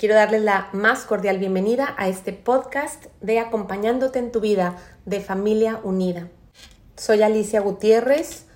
Quiero 0.00 0.14
darles 0.14 0.40
la 0.40 0.70
más 0.72 1.04
cordial 1.04 1.36
bienvenida 1.36 1.94
a 1.98 2.08
este 2.08 2.32
podcast 2.32 3.04
de 3.20 3.38
Acompañándote 3.38 4.18
en 4.18 4.32
tu 4.32 4.40
vida 4.40 4.76
de 5.04 5.20
Familia 5.20 5.78
Unida. 5.84 6.28
Soy 6.96 7.20
Alicia 7.20 7.60
Gutiérrez, 7.60 8.46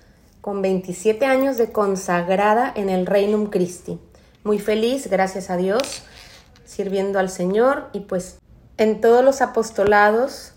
con 0.41 0.63
27 0.63 1.23
años 1.27 1.57
de 1.57 1.71
consagrada 1.71 2.73
en 2.75 2.89
el 2.89 3.05
Reinum 3.05 3.51
Christi. 3.51 3.99
Muy 4.43 4.57
feliz, 4.57 5.07
gracias 5.07 5.51
a 5.51 5.57
Dios, 5.57 6.01
sirviendo 6.65 7.19
al 7.19 7.29
Señor 7.29 7.89
y 7.93 7.99
pues 7.99 8.39
en 8.79 8.99
todos 8.99 9.23
los 9.23 9.41
apostolados 9.41 10.53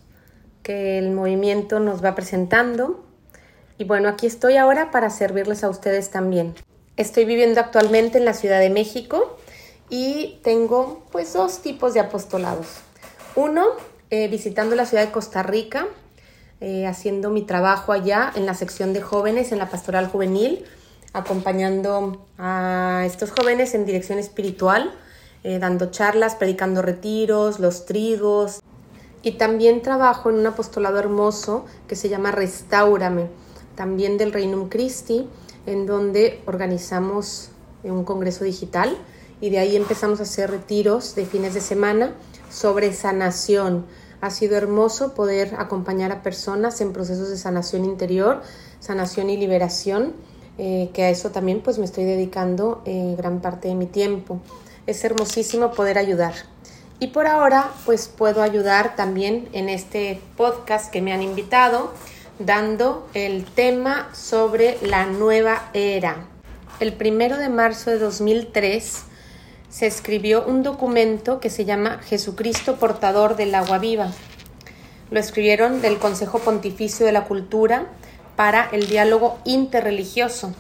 que 0.62 0.96
el 0.96 1.10
movimiento 1.10 1.80
nos 1.80 2.02
va 2.02 2.14
presentando. 2.14 3.04
Y 3.76 3.84
bueno, 3.84 4.08
aquí 4.08 4.26
estoy 4.26 4.56
ahora 4.56 4.90
para 4.90 5.10
servirles 5.10 5.64
a 5.64 5.68
ustedes 5.68 6.08
también. 6.08 6.54
Estoy 6.96 7.26
viviendo 7.26 7.60
actualmente 7.60 8.16
en 8.16 8.24
la 8.24 8.32
Ciudad 8.32 8.58
de 8.58 8.70
México 8.70 9.37
y 9.90 10.38
tengo 10.42 11.02
pues 11.10 11.32
dos 11.32 11.60
tipos 11.60 11.94
de 11.94 12.00
apostolados. 12.00 12.66
Uno, 13.34 13.66
eh, 14.10 14.28
visitando 14.28 14.74
la 14.74 14.86
ciudad 14.86 15.04
de 15.04 15.12
Costa 15.12 15.42
Rica, 15.42 15.86
eh, 16.60 16.86
haciendo 16.86 17.30
mi 17.30 17.42
trabajo 17.42 17.92
allá 17.92 18.32
en 18.34 18.46
la 18.46 18.54
sección 18.54 18.92
de 18.92 19.00
jóvenes, 19.00 19.52
en 19.52 19.58
la 19.58 19.70
pastoral 19.70 20.08
juvenil, 20.08 20.64
acompañando 21.12 22.26
a 22.36 23.04
estos 23.06 23.30
jóvenes 23.30 23.74
en 23.74 23.86
dirección 23.86 24.18
espiritual, 24.18 24.92
eh, 25.44 25.58
dando 25.58 25.90
charlas, 25.90 26.34
predicando 26.34 26.82
retiros, 26.82 27.60
los 27.60 27.86
trigos. 27.86 28.60
Y 29.22 29.32
también 29.32 29.82
trabajo 29.82 30.30
en 30.30 30.36
un 30.36 30.46
apostolado 30.46 30.98
hermoso 30.98 31.64
que 31.86 31.96
se 31.96 32.08
llama 32.08 32.30
Restaurame, 32.30 33.28
también 33.74 34.18
del 34.18 34.32
Reinum 34.32 34.68
Christi, 34.68 35.28
en 35.66 35.86
donde 35.86 36.40
organizamos 36.46 37.50
un 37.84 38.04
congreso 38.04 38.44
digital 38.44 38.96
y 39.40 39.50
de 39.50 39.58
ahí 39.58 39.76
empezamos 39.76 40.20
a 40.20 40.24
hacer 40.24 40.50
retiros 40.50 41.14
de 41.14 41.26
fines 41.26 41.54
de 41.54 41.60
semana 41.60 42.12
sobre 42.50 42.92
sanación. 42.92 43.86
Ha 44.20 44.30
sido 44.30 44.56
hermoso 44.56 45.14
poder 45.14 45.54
acompañar 45.58 46.10
a 46.10 46.22
personas 46.22 46.80
en 46.80 46.92
procesos 46.92 47.28
de 47.28 47.36
sanación 47.36 47.84
interior, 47.84 48.42
sanación 48.80 49.30
y 49.30 49.36
liberación, 49.36 50.14
eh, 50.58 50.90
que 50.92 51.04
a 51.04 51.10
eso 51.10 51.30
también 51.30 51.60
pues 51.60 51.78
me 51.78 51.84
estoy 51.84 52.04
dedicando 52.04 52.82
eh, 52.84 53.14
gran 53.16 53.40
parte 53.40 53.68
de 53.68 53.76
mi 53.76 53.86
tiempo. 53.86 54.40
Es 54.86 55.04
hermosísimo 55.04 55.70
poder 55.72 55.98
ayudar. 55.98 56.34
Y 56.98 57.08
por 57.08 57.28
ahora 57.28 57.70
pues 57.86 58.08
puedo 58.08 58.42
ayudar 58.42 58.96
también 58.96 59.48
en 59.52 59.68
este 59.68 60.20
podcast 60.36 60.90
que 60.90 61.00
me 61.00 61.12
han 61.12 61.22
invitado, 61.22 61.92
dando 62.40 63.08
el 63.14 63.44
tema 63.44 64.08
sobre 64.14 64.78
la 64.82 65.06
nueva 65.06 65.70
era. 65.74 66.26
El 66.80 66.92
primero 66.92 67.36
de 67.36 67.48
marzo 67.48 67.90
de 67.90 67.98
2003 68.00 69.04
se 69.70 69.86
escribió 69.86 70.44
un 70.46 70.62
documento 70.62 71.40
que 71.40 71.50
se 71.50 71.64
llama 71.64 72.00
Jesucristo 72.02 72.76
portador 72.76 73.36
del 73.36 73.54
agua 73.54 73.78
viva. 73.78 74.12
Lo 75.10 75.20
escribieron 75.20 75.82
del 75.82 75.98
Consejo 75.98 76.38
Pontificio 76.38 77.04
de 77.04 77.12
la 77.12 77.24
Cultura 77.24 77.86
para 78.36 78.68
el 78.72 78.88
diálogo 78.88 79.38
interreligioso. 79.44 80.54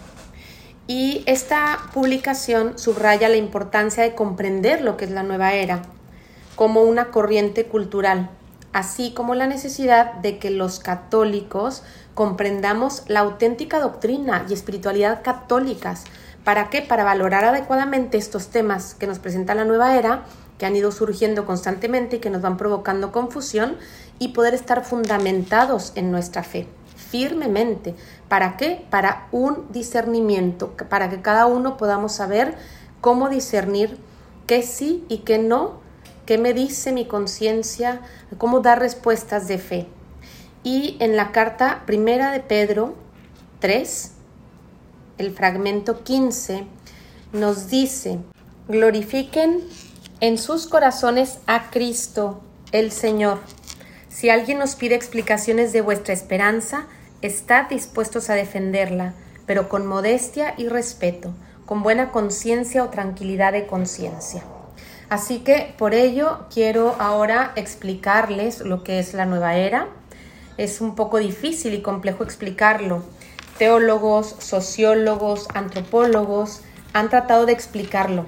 Y 0.86 1.22
esta 1.26 1.78
publicación 1.92 2.78
subraya 2.78 3.28
la 3.28 3.36
importancia 3.36 4.02
de 4.02 4.14
comprender 4.14 4.82
lo 4.82 4.96
que 4.96 5.04
es 5.04 5.10
la 5.10 5.22
nueva 5.22 5.52
era 5.52 5.82
como 6.54 6.82
una 6.82 7.10
corriente 7.10 7.66
cultural, 7.66 8.30
así 8.72 9.12
como 9.12 9.34
la 9.34 9.46
necesidad 9.46 10.14
de 10.14 10.38
que 10.38 10.50
los 10.50 10.80
católicos 10.80 11.84
comprendamos 12.14 13.04
la 13.06 13.20
auténtica 13.20 13.78
doctrina 13.78 14.44
y 14.48 14.54
espiritualidad 14.54 15.22
católicas 15.22 16.04
¿Para 16.48 16.70
qué? 16.70 16.80
Para 16.80 17.04
valorar 17.04 17.44
adecuadamente 17.44 18.16
estos 18.16 18.48
temas 18.48 18.94
que 18.94 19.06
nos 19.06 19.18
presenta 19.18 19.54
la 19.54 19.66
nueva 19.66 19.98
era, 19.98 20.24
que 20.56 20.64
han 20.64 20.74
ido 20.74 20.92
surgiendo 20.92 21.44
constantemente 21.44 22.16
y 22.16 22.18
que 22.20 22.30
nos 22.30 22.40
van 22.40 22.56
provocando 22.56 23.12
confusión 23.12 23.76
y 24.18 24.28
poder 24.28 24.54
estar 24.54 24.82
fundamentados 24.82 25.92
en 25.94 26.10
nuestra 26.10 26.42
fe 26.42 26.66
firmemente. 26.96 27.94
¿Para 28.30 28.56
qué? 28.56 28.82
Para 28.88 29.28
un 29.30 29.70
discernimiento, 29.72 30.74
para 30.88 31.10
que 31.10 31.20
cada 31.20 31.44
uno 31.44 31.76
podamos 31.76 32.12
saber 32.12 32.56
cómo 33.02 33.28
discernir 33.28 33.98
qué 34.46 34.62
sí 34.62 35.04
y 35.10 35.18
qué 35.18 35.36
no, 35.36 35.80
qué 36.24 36.38
me 36.38 36.54
dice 36.54 36.92
mi 36.92 37.04
conciencia, 37.04 38.00
cómo 38.38 38.60
dar 38.60 38.80
respuestas 38.80 39.48
de 39.48 39.58
fe. 39.58 39.86
Y 40.64 40.96
en 41.00 41.14
la 41.14 41.30
carta 41.30 41.82
primera 41.84 42.32
de 42.32 42.40
Pedro 42.40 42.94
3, 43.60 44.12
el 45.18 45.34
fragmento 45.34 46.04
15, 46.04 46.64
nos 47.32 47.68
dice, 47.68 48.18
glorifiquen 48.68 49.60
en 50.20 50.38
sus 50.38 50.66
corazones 50.66 51.38
a 51.46 51.70
Cristo, 51.70 52.40
el 52.72 52.92
Señor. 52.92 53.40
Si 54.08 54.30
alguien 54.30 54.58
nos 54.58 54.74
pide 54.74 54.94
explicaciones 54.94 55.72
de 55.72 55.80
vuestra 55.80 56.14
esperanza, 56.14 56.86
estad 57.22 57.68
dispuestos 57.68 58.30
a 58.30 58.34
defenderla, 58.34 59.14
pero 59.46 59.68
con 59.68 59.86
modestia 59.86 60.54
y 60.56 60.68
respeto, 60.68 61.32
con 61.66 61.82
buena 61.82 62.10
conciencia 62.10 62.82
o 62.82 62.88
tranquilidad 62.88 63.52
de 63.52 63.66
conciencia. 63.66 64.42
Así 65.08 65.38
que 65.38 65.74
por 65.78 65.94
ello 65.94 66.46
quiero 66.52 66.94
ahora 66.98 67.52
explicarles 67.56 68.60
lo 68.60 68.84
que 68.84 68.98
es 68.98 69.14
la 69.14 69.24
nueva 69.24 69.56
era. 69.56 69.88
Es 70.58 70.80
un 70.80 70.94
poco 70.94 71.18
difícil 71.18 71.72
y 71.74 71.82
complejo 71.82 72.24
explicarlo, 72.24 73.02
teólogos, 73.58 74.36
sociólogos, 74.38 75.48
antropólogos 75.52 76.60
han 76.92 77.10
tratado 77.10 77.44
de 77.44 77.52
explicarlo. 77.52 78.26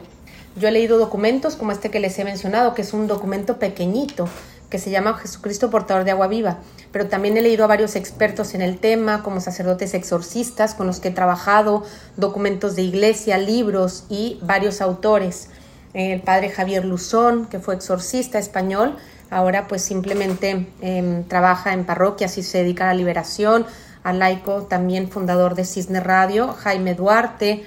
Yo 0.57 0.69
he 0.69 0.73
leído 0.73 0.99
documentos 0.99 1.57
como 1.57 1.73
este 1.73 1.91
que 1.91 2.01
les 2.01 2.19
he 2.19 2.25
mencionado, 2.25 2.75
que 2.75 2.83
es 2.83 2.93
un 2.93 3.07
documento 3.07 3.59
pequeñito 3.59 4.29
que 4.69 4.79
se 4.79 4.91
llama 4.91 5.15
Jesucristo 5.15 5.71
portador 5.71 6.05
de 6.05 6.13
agua 6.13 6.29
viva, 6.29 6.59
pero 6.93 7.09
también 7.09 7.37
he 7.37 7.43
leído 7.43 7.65
a 7.65 7.69
varios 7.69 7.97
expertos 7.97 8.55
en 8.55 8.63
el 8.63 8.79
tema, 8.79 9.23
como 9.23 9.41
sacerdotes 9.41 9.95
exorcistas 9.95 10.75
con 10.75 10.87
los 10.87 11.01
que 11.01 11.09
he 11.09 11.13
trabajado, 11.13 11.85
documentos 12.17 12.77
de 12.77 12.83
iglesia, 12.83 13.37
libros 13.39 14.05
y 14.09 14.39
varios 14.43 14.81
autores. 14.81 15.49
El 15.93 16.21
padre 16.21 16.51
Javier 16.51 16.85
Luzón, 16.85 17.47
que 17.47 17.59
fue 17.59 17.75
exorcista 17.75 18.39
español, 18.39 18.97
ahora 19.29 19.67
pues 19.67 19.83
simplemente 19.83 20.69
em, 20.81 21.25
trabaja 21.25 21.73
en 21.73 21.85
parroquias 21.85 22.39
y 22.39 22.45
se 22.45 22.59
dedica 22.59 22.85
a 22.85 22.89
la 22.89 22.95
liberación, 22.95 23.67
a 24.03 24.13
laico, 24.13 24.63
también 24.63 25.09
fundador 25.09 25.55
de 25.55 25.65
Cisne 25.65 26.01
Radio, 26.01 26.53
Jaime 26.53 26.95
Duarte, 26.95 27.65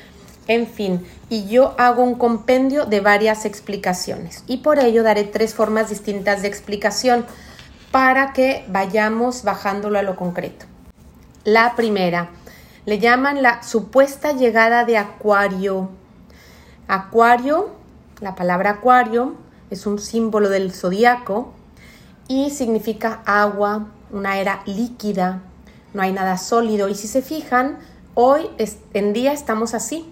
en 0.47 0.67
fin, 0.67 1.05
y 1.29 1.45
yo 1.45 1.73
hago 1.77 2.03
un 2.03 2.15
compendio 2.15 2.85
de 2.85 2.99
varias 2.99 3.45
explicaciones 3.45 4.43
y 4.45 4.57
por 4.57 4.79
ello 4.79 5.03
daré 5.03 5.23
tres 5.23 5.53
formas 5.53 5.89
distintas 5.89 6.41
de 6.41 6.49
explicación 6.49 7.25
para 7.91 8.33
que 8.33 8.65
vayamos 8.67 9.43
bajándolo 9.43 9.99
a 9.99 10.03
lo 10.03 10.15
concreto. 10.15 10.65
La 11.45 11.75
primera, 11.75 12.29
le 12.85 12.99
llaman 12.99 13.41
la 13.41 13.63
supuesta 13.63 14.33
llegada 14.33 14.83
de 14.83 14.97
Acuario. 14.97 15.89
Acuario, 16.87 17.69
la 18.19 18.35
palabra 18.35 18.71
Acuario 18.71 19.35
es 19.69 19.85
un 19.85 19.99
símbolo 19.99 20.49
del 20.49 20.73
zodiaco 20.73 21.53
y 22.27 22.49
significa 22.49 23.21
agua, 23.25 23.87
una 24.11 24.39
era 24.39 24.63
líquida, 24.65 25.41
no 25.93 26.01
hay 26.01 26.11
nada 26.11 26.37
sólido. 26.37 26.89
Y 26.89 26.95
si 26.95 27.07
se 27.07 27.21
fijan, 27.21 27.79
hoy 28.13 28.49
en 28.93 29.13
día 29.13 29.33
estamos 29.33 29.73
así. 29.73 30.09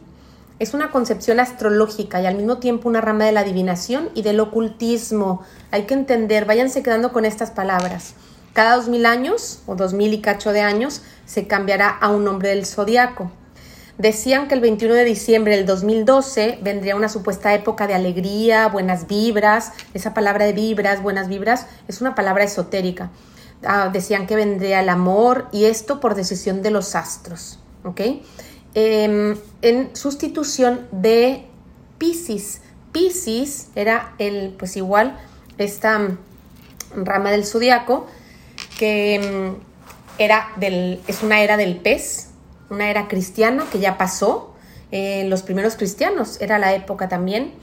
Es 0.60 0.74
una 0.74 0.92
concepción 0.92 1.39
astrológica 1.39 2.22
y 2.22 2.28
al 2.28 2.36
mismo 2.36 2.57
tiempo 2.60 2.88
una 2.88 3.01
rama 3.01 3.25
de 3.25 3.31
la 3.31 3.39
adivinación 3.39 4.10
y 4.13 4.22
del 4.22 4.39
ocultismo. 4.39 5.42
Hay 5.72 5.83
que 5.83 5.95
entender, 5.95 6.45
váyanse 6.45 6.83
quedando 6.83 7.12
con 7.12 7.25
estas 7.25 7.50
palabras. 7.50 8.13
Cada 8.54 8.75
dos 8.75 8.88
mil 8.88 9.06
años, 9.06 9.62
o 9.66 9.75
dos 9.75 9.94
mil 9.94 10.13
y 10.13 10.22
cacho 10.22 10.51
de 10.51 10.62
años, 10.62 11.01
se 11.25 11.48
cambiará 11.48 11.89
a 11.89 12.10
un 12.10 12.25
nombre 12.25 12.50
del 12.50 12.66
zodiaco. 12.66 13.31
Decían 13.98 14.48
que 14.48 14.56
el 14.56 14.62
21 14.62 14.94
de 14.94 15.06
diciembre 15.06 15.56
del 15.56 15.66
2012 15.66 16.60
vendría 16.62 16.95
una 16.95 17.10
supuesta 17.10 17.54
época 17.54 17.88
de 17.88 17.94
alegría, 17.94 18.68
buenas 18.68 19.07
vibras. 19.07 19.74
Esa 19.94 20.13
palabra 20.13 20.45
de 20.45 20.54
vibras, 20.54 21.01
buenas 21.01 21.28
vibras, 21.28 21.68
es 21.88 22.01
una 22.01 22.13
palabra 22.13 22.44
esotérica. 22.44 23.10
Ah, 23.63 23.89
decían 23.93 24.25
que 24.25 24.35
vendría 24.35 24.79
el 24.79 24.89
amor 24.89 25.47
y 25.51 25.65
esto 25.65 25.99
por 25.99 26.15
decisión 26.15 26.63
de 26.63 26.71
los 26.71 26.95
astros, 26.95 27.59
¿ok? 27.83 28.01
Em, 28.73 29.37
en 29.61 29.95
sustitución 29.95 30.87
de 30.91 31.45
Pisces. 31.99 32.61
Pisces 32.91 33.67
era 33.75 34.15
el, 34.17 34.55
pues 34.57 34.77
igual, 34.77 35.19
esta 35.59 35.99
mm, 35.99 36.17
rama 36.95 37.29
del 37.29 37.45
zodiaco 37.45 38.07
que 38.79 39.19
mm, 39.19 40.21
era 40.21 40.51
del, 40.55 40.99
es 41.07 41.21
una 41.21 41.41
era 41.41 41.55
del 41.55 41.77
pez, 41.77 42.29
una 42.71 42.89
era 42.89 43.07
cristiana 43.07 43.65
que 43.71 43.79
ya 43.79 43.97
pasó, 43.97 44.50
eh, 44.91 45.25
los 45.27 45.43
primeros 45.43 45.75
cristianos, 45.75 46.39
era 46.41 46.59
la 46.59 46.73
época 46.73 47.09
también, 47.09 47.53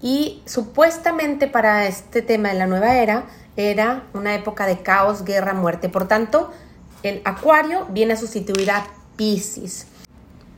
y 0.00 0.42
supuestamente 0.46 1.48
para 1.48 1.86
este 1.86 2.22
tema 2.22 2.50
de 2.50 2.58
la 2.58 2.66
nueva 2.66 2.96
era 2.98 3.26
era 3.58 4.04
una 4.14 4.36
época 4.36 4.66
de 4.66 4.78
caos, 4.78 5.24
guerra, 5.24 5.52
muerte. 5.52 5.88
Por 5.88 6.06
tanto, 6.06 6.52
el 7.02 7.20
acuario 7.24 7.86
viene 7.90 8.12
a 8.12 8.16
sustituir 8.16 8.70
a 8.70 8.86
Pisces. 9.16 9.88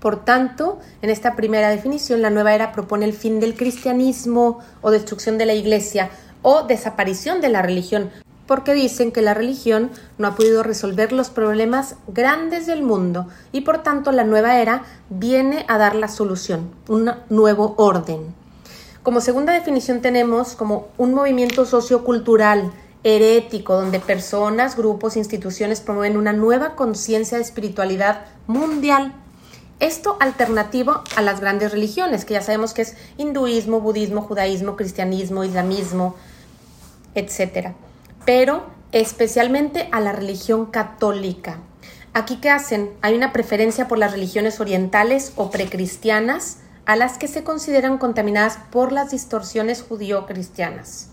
Por 0.01 0.23
tanto, 0.25 0.79
en 1.01 1.09
esta 1.09 1.35
primera 1.35 1.71
definición, 1.71 2.21
la 2.21 2.29
nueva 2.29 2.55
era 2.55 2.73
propone 2.73 3.07
el 3.07 3.15
fin 3.15 3.41
del 3.41 3.57
cristianismo 3.57 4.61
o 4.83 4.91
destrucción 4.91 5.39
de 5.39 5.47
la 5.47 5.55
iglesia 5.55 6.11
o 6.43 6.65
desaparición 6.65 7.41
de 7.41 7.49
la 7.49 7.63
religión, 7.63 8.11
porque 8.51 8.75
dicen 8.75 9.13
que 9.13 9.23
la 9.23 9.33
religión 9.33 9.93
no 10.19 10.27
ha 10.27 10.35
podido 10.35 10.65
resolver 10.65 11.13
los 11.13 11.31
problemas 11.31 11.95
grandes 12.09 12.67
del 12.67 12.83
mundo 12.83 13.29
y 13.53 13.61
por 13.61 13.85
tanto 13.85 14.11
la 14.11 14.25
nueva 14.25 14.59
era 14.59 14.83
viene 15.09 15.65
a 15.69 15.79
dar 15.79 15.95
la 15.95 16.09
solución, 16.09 16.69
un 16.89 17.13
nuevo 17.29 17.75
orden. 17.79 18.35
Como 19.05 19.21
segunda 19.21 19.53
definición 19.53 20.01
tenemos 20.01 20.55
como 20.55 20.89
un 20.99 21.15
movimiento 21.15 21.65
sociocultural 21.65 22.73
herético 23.05 23.77
donde 23.77 24.01
personas, 24.01 24.77
grupos, 24.77 25.17
instituciones 25.17 25.81
promueven 25.81 26.17
una 26.17 26.33
nueva 26.33 26.75
conciencia 26.75 27.39
de 27.39 27.45
espiritualidad 27.45 28.23
mundial. 28.49 29.13
Esto 29.79 30.17
alternativo 30.19 31.05
a 31.15 31.23
las 31.23 31.39
grandes 31.39 31.71
religiones, 31.71 32.25
que 32.25 32.35
ya 32.35 32.43
sabemos 32.43 32.75
que 32.75 32.83
es 32.83 32.97
hinduismo, 33.17 33.81
budismo, 33.81 34.23
judaísmo, 34.23 34.75
cristianismo, 34.75 35.45
islamismo, 35.45 36.17
etcétera 37.15 37.77
pero 38.25 38.67
especialmente 38.93 39.89
a 39.93 40.01
la 40.01 40.13
religión 40.13 40.67
católica. 40.67 41.59
Aquí 42.13 42.37
qué 42.37 42.51
hacen? 42.51 42.91
Hay 43.03 43.15
una 43.15 43.33
preferencia 43.33 43.87
por 43.87 43.99
las 43.99 44.13
religiones 44.13 44.61
orientales 44.61 45.33
o 45.37 45.51
precristianas 45.51 46.59
a 46.85 46.97
las 46.97 47.19
que 47.19 47.29
se 47.29 47.45
consideran 47.45 47.99
contaminadas 47.99 48.59
por 48.71 48.91
las 48.91 49.13
distorsiones 49.13 49.83
judío-cristianas. 49.83 51.09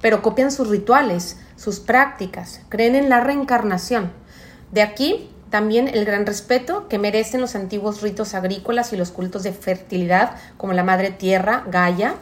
Pero 0.00 0.22
copian 0.22 0.50
sus 0.50 0.68
rituales, 0.68 1.36
sus 1.56 1.80
prácticas, 1.80 2.62
creen 2.70 2.94
en 2.94 3.10
la 3.10 3.20
reencarnación. 3.20 4.10
De 4.72 4.80
aquí 4.80 5.28
también 5.50 5.88
el 5.88 6.04
gran 6.04 6.24
respeto 6.24 6.88
que 6.88 6.98
merecen 6.98 7.40
los 7.40 7.54
antiguos 7.54 8.00
ritos 8.00 8.34
agrícolas 8.34 8.92
y 8.92 8.96
los 8.96 9.10
cultos 9.10 9.42
de 9.42 9.52
fertilidad, 9.52 10.36
como 10.56 10.72
la 10.72 10.84
madre 10.84 11.10
tierra, 11.10 11.64
Gaia. 11.70 12.14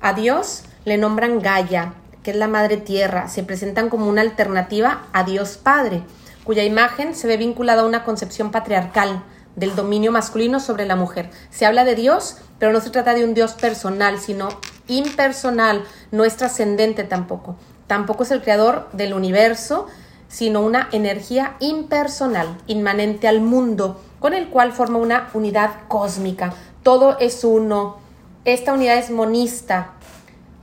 A 0.00 0.12
Dios 0.12 0.62
le 0.84 0.96
nombran 0.96 1.40
Gaia, 1.40 1.94
que 2.28 2.32
es 2.32 2.38
la 2.38 2.46
Madre 2.46 2.76
Tierra, 2.76 3.26
se 3.26 3.42
presentan 3.42 3.88
como 3.88 4.06
una 4.06 4.20
alternativa 4.20 5.06
a 5.14 5.24
Dios 5.24 5.56
Padre, 5.56 6.02
cuya 6.44 6.62
imagen 6.62 7.14
se 7.14 7.26
ve 7.26 7.38
vinculada 7.38 7.80
a 7.80 7.86
una 7.86 8.04
concepción 8.04 8.50
patriarcal 8.50 9.22
del 9.56 9.74
dominio 9.74 10.12
masculino 10.12 10.60
sobre 10.60 10.84
la 10.84 10.94
mujer. 10.94 11.30
Se 11.48 11.64
habla 11.64 11.86
de 11.86 11.94
Dios, 11.94 12.36
pero 12.58 12.70
no 12.70 12.82
se 12.82 12.90
trata 12.90 13.14
de 13.14 13.24
un 13.24 13.32
Dios 13.32 13.54
personal, 13.54 14.18
sino 14.18 14.50
impersonal, 14.88 15.84
no 16.10 16.26
es 16.26 16.36
trascendente 16.36 17.02
tampoco. 17.02 17.56
Tampoco 17.86 18.24
es 18.24 18.30
el 18.30 18.42
creador 18.42 18.90
del 18.92 19.14
universo, 19.14 19.86
sino 20.28 20.60
una 20.60 20.90
energía 20.92 21.56
impersonal, 21.60 22.58
inmanente 22.66 23.26
al 23.26 23.40
mundo, 23.40 24.02
con 24.18 24.34
el 24.34 24.50
cual 24.50 24.72
forma 24.72 24.98
una 24.98 25.30
unidad 25.32 25.70
cósmica. 25.88 26.52
Todo 26.82 27.18
es 27.20 27.42
uno. 27.42 27.96
Esta 28.44 28.74
unidad 28.74 28.98
es 28.98 29.10
monista, 29.10 29.92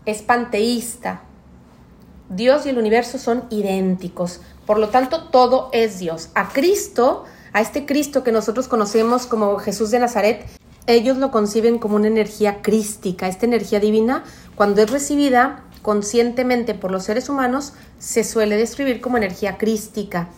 es 0.06 0.22
panteísta, 0.22 1.22
Dios 2.30 2.66
y 2.66 2.70
el 2.70 2.78
universo 2.78 3.18
son 3.18 3.46
idénticos. 3.50 4.42
Por 4.66 4.80
lo 4.80 4.90
tanto, 4.90 5.26
todo 5.26 5.70
es 5.72 6.00
Dios. 6.00 6.30
A 6.34 6.50
Cristo, 6.50 7.26
a 7.54 7.62
este 7.62 7.86
Cristo 7.86 8.24
que 8.24 8.32
nosotros 8.32 8.68
conocemos 8.68 9.28
como 9.28 9.58
Jesús 9.58 9.92
de 9.92 10.00
Nazaret, 10.00 10.46
ellos 10.88 11.18
lo 11.18 11.32
conciben 11.32 11.80
como 11.80 11.96
una 11.96 12.08
energía 12.08 12.62
crística. 12.62 13.28
Esta 13.28 13.46
energía 13.46 13.80
divina, 13.80 14.24
cuando 14.56 14.82
es 14.82 14.90
recibida 14.90 15.64
conscientemente 15.82 16.74
por 16.74 16.92
los 16.92 17.04
seres 17.04 17.30
humanos, 17.30 17.74
se 18.00 18.24
suele 18.24 18.58
describir 18.58 19.02
como 19.02 19.18
energía 19.18 19.58
crística. 19.58 20.30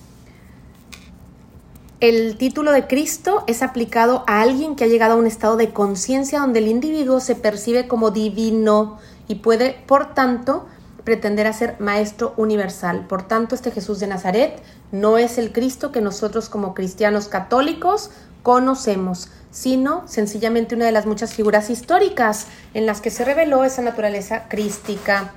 El 1.99 2.37
título 2.37 2.73
de 2.73 2.85
Cristo 2.85 3.43
es 3.47 3.63
aplicado 3.63 4.23
a 4.27 4.41
alguien 4.41 4.75
que 4.75 4.83
ha 4.83 4.87
llegado 4.87 5.13
a 5.13 5.17
un 5.17 5.25
estado 5.25 5.57
de 5.57 5.73
conciencia 5.73 6.39
donde 6.39 6.59
el 6.59 6.67
individuo 6.67 7.19
se 7.19 7.33
percibe 7.33 7.87
como 7.87 8.11
divino 8.11 8.99
y 9.27 9.35
puede, 9.35 9.83
por 9.87 10.13
tanto, 10.13 10.67
pretender 11.07 11.53
ser 11.53 11.77
maestro 11.79 12.33
universal. 12.35 13.05
Por 13.07 13.25
tanto, 13.25 13.55
este 13.55 13.71
Jesús 13.71 14.01
de 14.01 14.07
Nazaret 14.07 14.61
no 14.91 15.17
es 15.17 15.37
el 15.37 15.53
Cristo 15.53 15.93
que 15.93 16.01
nosotros 16.01 16.49
como 16.49 16.73
cristianos 16.73 17.29
católicos 17.29 18.11
conocemos, 18.43 19.29
sino 19.49 20.05
sencillamente 20.05 20.75
una 20.75 20.83
de 20.83 20.91
las 20.91 21.05
muchas 21.05 21.33
figuras 21.33 21.69
históricas 21.69 22.47
en 22.73 22.85
las 22.85 22.99
que 22.99 23.09
se 23.09 23.23
reveló 23.23 23.63
esa 23.63 23.81
naturaleza 23.83 24.49
crística. 24.49 25.31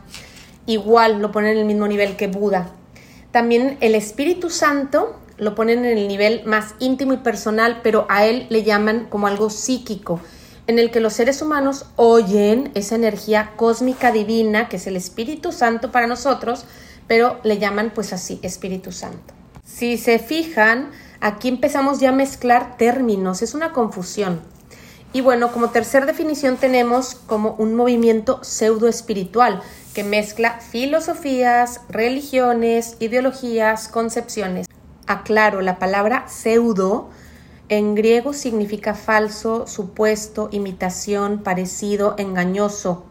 Igual 0.67 1.23
lo 1.23 1.31
ponen 1.31 1.53
en 1.53 1.59
el 1.59 1.67
mismo 1.67 1.87
nivel 1.87 2.17
que 2.17 2.27
Buda. 2.27 2.71
También 3.31 3.79
el 3.81 3.95
Espíritu 3.95 4.51
Santo 4.51 5.21
lo 5.39 5.55
ponen 5.55 5.85
en 5.85 5.97
el 5.97 6.09
nivel 6.09 6.43
más 6.47 6.75
íntimo 6.81 7.13
y 7.13 7.19
personal, 7.19 7.79
pero 7.85 8.07
a 8.09 8.27
él 8.27 8.49
le 8.51 8.65
llaman 8.65 9.07
como 9.09 9.29
algo 9.29 9.51
psíquico 9.51 10.19
en 10.71 10.79
el 10.79 10.93
que 10.93 11.01
los 11.01 11.15
seres 11.15 11.43
humanos 11.43 11.87
oyen 11.97 12.71
esa 12.75 12.95
energía 12.95 13.55
cósmica 13.57 14.13
divina, 14.13 14.69
que 14.69 14.77
es 14.77 14.87
el 14.87 14.95
Espíritu 14.95 15.51
Santo 15.51 15.91
para 15.91 16.07
nosotros, 16.07 16.65
pero 17.09 17.41
le 17.43 17.59
llaman 17.59 17.91
pues 17.93 18.13
así, 18.13 18.39
Espíritu 18.43 18.93
Santo. 18.93 19.35
Si 19.65 19.99
se 19.99 20.21
fijan, 20.21 20.93
aquí 21.21 21.49
empezamos 21.49 21.99
ya 21.99 22.11
a 22.11 22.13
mezclar 22.13 22.77
términos, 22.77 23.43
es 23.43 23.55
una 23.55 23.73
confusión. 23.73 24.41
Y 25.13 25.23
bueno, 25.23 25.51
como 25.51 25.71
tercera 25.71 26.07
definición 26.07 26.57
tenemos 26.57 27.17
como 27.17 27.57
un 27.59 27.75
movimiento 27.75 28.39
pseudo 28.45 28.87
espiritual 28.87 29.61
que 29.93 30.05
mezcla 30.05 30.61
filosofías, 30.61 31.81
religiones, 31.89 32.95
ideologías, 33.01 33.89
concepciones. 33.89 34.69
Aclaro, 35.09 35.63
la 35.63 35.81
palabra 35.81 36.29
pseudo 36.29 37.11
en 37.71 37.95
griego 37.95 38.33
significa 38.33 38.95
falso, 38.95 39.69
supuesto, 39.69 40.49
imitación, 40.51 41.39
parecido, 41.39 42.17
engañoso. 42.19 43.05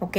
¿Ok? 0.00 0.16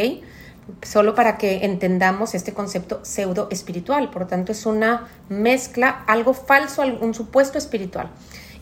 Solo 0.83 1.15
para 1.15 1.39
que 1.39 1.65
entendamos 1.65 2.35
este 2.35 2.53
concepto 2.53 3.03
pseudo 3.03 3.47
espiritual. 3.49 4.11
Por 4.11 4.21
lo 4.21 4.27
tanto, 4.27 4.51
es 4.51 4.67
una 4.67 5.07
mezcla, 5.29 6.03
algo 6.05 6.35
falso, 6.35 6.83
un 6.83 7.15
supuesto 7.15 7.57
espiritual. 7.57 8.09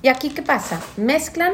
¿Y 0.02 0.08
aquí 0.08 0.30
qué 0.30 0.42
pasa? 0.42 0.82
Mezclan 0.96 1.52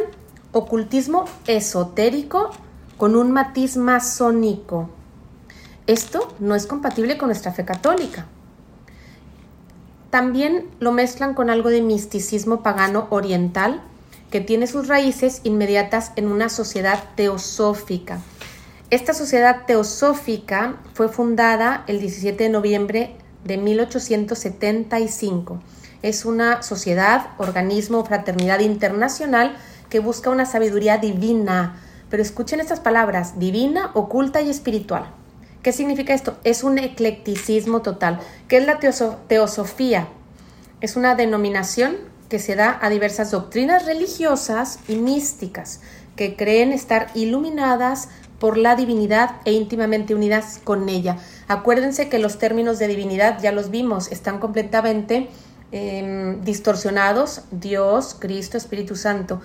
ocultismo 0.52 1.26
esotérico 1.48 2.52
con 2.98 3.16
un 3.16 3.32
matiz 3.32 3.78
masónico. 3.78 4.92
Esto 5.88 6.36
no 6.38 6.54
es 6.54 6.68
compatible 6.68 7.18
con 7.18 7.30
nuestra 7.30 7.52
fe 7.52 7.66
católica. 7.66 8.28
También 10.12 10.68
lo 10.80 10.92
mezclan 10.92 11.34
con 11.34 11.50
algo 11.50 11.70
de 11.70 11.82
misticismo 11.82 12.62
pagano 12.62 13.08
oriental 13.10 13.82
que 14.30 14.42
tiene 14.42 14.68
sus 14.68 14.90
raíces 14.90 15.40
inmediatas 15.46 16.12
en 16.18 16.28
una 16.28 16.50
sociedad 16.50 17.02
teosófica. 17.16 18.20
Esta 18.90 19.14
sociedad 19.14 19.66
teosófica 19.66 20.76
fue 20.94 21.08
fundada 21.08 21.86
el 21.88 22.02
17 22.02 22.44
de 22.44 22.50
noviembre 22.50 23.16
de 23.46 23.58
1875. 23.58 25.62
Es 26.02 26.26
una 26.26 26.62
sociedad, 26.62 27.28
organismo, 27.38 28.04
fraternidad 28.04 28.60
internacional 28.60 29.56
que 29.90 30.00
busca 30.00 30.30
una 30.30 30.46
sabiduría 30.46 30.98
divina. 30.98 31.78
Pero 32.10 32.22
escuchen 32.22 32.60
estas 32.60 32.82
palabras, 32.82 33.40
divina, 33.40 33.92
oculta 33.94 34.42
y 34.42 34.50
espiritual. 34.50 35.06
¿Qué 35.62 35.72
significa 35.72 36.14
esto? 36.14 36.38
Es 36.44 36.64
un 36.64 36.80
eclecticismo 36.80 37.82
total. 37.82 38.20
¿Qué 38.48 38.58
es 38.58 38.66
la 38.66 38.80
teosofía? 38.80 40.08
Es 40.80 40.96
una 40.96 41.14
denominación 41.14 41.98
que 42.30 42.40
se 42.40 42.56
da 42.56 42.80
a 42.82 42.90
diversas 42.90 43.30
doctrinas 43.30 43.86
religiosas 43.86 44.80
y 44.88 44.96
místicas 44.96 45.82
que 46.16 46.36
creen 46.36 46.72
estar 46.72 47.12
iluminadas 47.14 48.10
por 48.40 48.58
la 48.58 48.76
divinidad 48.76 49.36
e 49.46 49.54
íntimamente 49.54 50.16
unidas 50.16 50.60
con 50.64 50.90
ella. 50.90 51.18
Acuérdense 51.48 52.10
que 52.10 52.18
los 52.18 52.40
términos 52.40 52.80
de 52.80 52.88
divinidad 52.88 53.40
ya 53.40 53.52
los 53.52 53.70
vimos, 53.70 54.12
están 54.12 54.40
completamente 54.40 55.30
em, 55.72 56.42
distorsionados, 56.42 57.44
Dios, 57.52 58.16
Cristo, 58.18 58.58
Espíritu 58.58 58.96
Santo. 58.96 59.42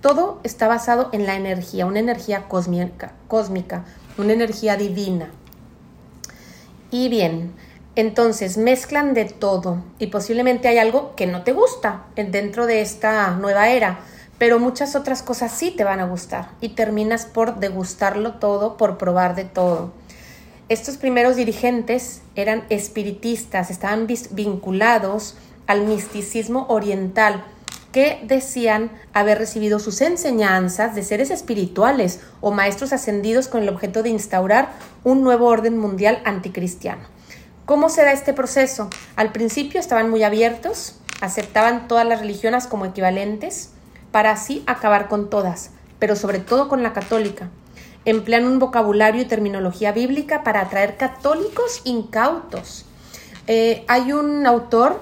Todo 0.00 0.40
está 0.44 0.68
basado 0.68 1.08
en 1.12 1.26
la 1.26 1.34
energía, 1.34 1.86
una 1.86 1.98
energía 1.98 2.46
cósmica, 2.48 3.12
cósmica 3.26 3.84
una 4.18 4.32
energía 4.32 4.76
divina. 4.76 5.30
Y 6.90 7.08
bien, 7.08 7.52
entonces 7.94 8.56
mezclan 8.56 9.14
de 9.14 9.26
todo 9.26 9.82
y 9.98 10.06
posiblemente 10.06 10.68
hay 10.68 10.78
algo 10.78 11.14
que 11.14 11.26
no 11.26 11.42
te 11.42 11.52
gusta 11.52 12.04
dentro 12.16 12.66
de 12.66 12.80
esta 12.80 13.30
nueva 13.32 13.68
era, 13.68 14.00
pero 14.38 14.58
muchas 14.58 14.96
otras 14.96 15.22
cosas 15.22 15.52
sí 15.52 15.70
te 15.70 15.84
van 15.84 16.00
a 16.00 16.06
gustar 16.06 16.50
y 16.60 16.70
terminas 16.70 17.26
por 17.26 17.60
degustarlo 17.60 18.34
todo, 18.34 18.76
por 18.76 18.98
probar 18.98 19.34
de 19.34 19.44
todo. 19.44 19.92
estos 20.68 20.96
primeros 20.96 21.36
dirigentes 21.36 22.22
eran 22.34 22.64
espiritistas, 22.70 23.70
estaban 23.70 24.06
vinculados 24.30 25.36
al 25.66 25.82
misticismo 25.86 26.66
oriental, 26.68 27.44
que 27.92 28.20
decían 28.24 28.90
haber 29.12 29.38
recibido 29.38 29.78
sus 29.78 30.00
enseñanzas 30.00 30.94
de 30.94 31.02
seres 31.02 31.30
espirituales 31.30 32.20
o 32.40 32.50
maestros 32.50 32.92
ascendidos 32.92 33.48
con 33.48 33.62
el 33.62 33.68
objeto 33.68 34.02
de 34.02 34.08
instaurar 34.08 34.70
un 35.04 35.22
nuevo 35.22 35.46
orden 35.46 35.78
mundial 35.78 36.20
anticristiano. 36.24 37.02
¿Cómo 37.66 37.90
se 37.90 38.02
da 38.02 38.12
este 38.12 38.32
proceso? 38.32 38.88
Al 39.14 39.30
principio 39.30 39.78
estaban 39.78 40.10
muy 40.10 40.22
abiertos, 40.24 40.96
aceptaban 41.20 41.86
todas 41.86 42.06
las 42.06 42.20
religiones 42.20 42.66
como 42.66 42.86
equivalentes, 42.86 43.70
para 44.10 44.32
así 44.32 44.62
acabar 44.66 45.08
con 45.08 45.30
todas, 45.30 45.70
pero 45.98 46.16
sobre 46.16 46.38
todo 46.38 46.68
con 46.68 46.82
la 46.82 46.92
católica. 46.92 47.48
Emplean 48.04 48.46
un 48.46 48.58
vocabulario 48.58 49.22
y 49.22 49.26
terminología 49.26 49.92
bíblica 49.92 50.42
para 50.42 50.62
atraer 50.62 50.96
católicos 50.96 51.82
incautos. 51.84 52.84
Eh, 53.46 53.84
hay 53.88 54.12
un 54.12 54.46
autor 54.46 55.00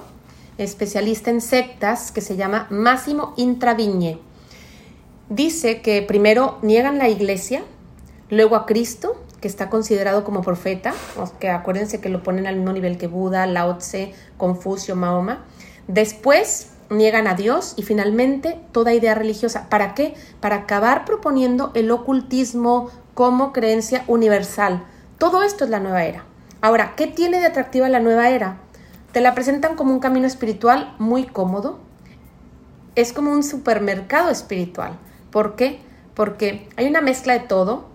especialista 0.65 1.31
en 1.31 1.41
sectas 1.41 2.13
que 2.13 2.21
se 2.21 2.37
llama 2.37 2.67
Máximo 2.71 3.35
Intravigne. 3.37 4.19
Dice 5.29 5.81
que 5.81 6.03
primero 6.03 6.59
niegan 6.63 6.99
la 6.99 7.09
iglesia, 7.09 7.63
luego 8.31 8.57
a 8.57 8.67
Cristo, 8.67 9.17
que 9.41 9.49
está 9.49 9.71
considerado 9.71 10.25
como 10.25 10.43
profeta, 10.43 10.93
que 11.39 11.49
acuérdense 11.49 12.01
que 12.01 12.09
lo 12.09 12.23
ponen 12.23 12.47
al 12.47 12.57
mismo 12.57 12.73
nivel 12.73 12.99
que 12.99 13.07
Buda, 13.07 13.47
Lao 13.47 13.79
Tse, 13.79 14.13
Confucio, 14.37 14.97
Mahoma. 14.97 15.45
Después 15.89 16.71
niegan 16.91 17.27
a 17.27 17.35
Dios 17.35 17.75
y 17.77 17.83
finalmente 17.83 18.61
toda 18.73 18.93
idea 18.93 19.15
religiosa. 19.15 19.69
¿Para 19.71 19.95
qué? 19.95 20.15
Para 20.41 20.57
acabar 20.57 21.05
proponiendo 21.05 21.71
el 21.75 21.91
ocultismo 21.91 22.91
como 23.15 23.53
creencia 23.53 24.05
universal. 24.09 24.85
Todo 25.19 25.43
esto 25.43 25.65
es 25.65 25.71
la 25.71 25.81
nueva 25.81 26.05
era. 26.05 26.25
Ahora, 26.61 26.95
¿qué 26.97 27.07
tiene 27.07 27.41
de 27.41 27.47
atractiva 27.47 27.89
la 27.89 28.01
nueva 28.01 28.31
era? 28.31 28.59
Te 29.13 29.21
la 29.21 29.35
presentan 29.35 29.75
como 29.75 29.93
un 29.93 29.99
camino 29.99 30.27
espiritual 30.27 30.95
muy 30.99 31.27
cómodo. 31.27 31.81
Es 32.95 33.13
como 33.13 33.33
un 33.33 33.43
supermercado 33.43 34.31
espiritual. 34.31 34.99
¿Por 35.33 35.57
qué? 35.57 35.81
Porque 36.15 36.69
hay 36.77 36.87
una 36.87 37.01
mezcla 37.01 37.33
de 37.33 37.41
todo, 37.41 37.89